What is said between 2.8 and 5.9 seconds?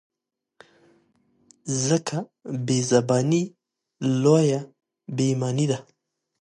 زباني لویه بې ایماني ده.